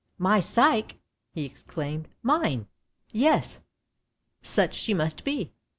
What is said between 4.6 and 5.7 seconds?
she must be.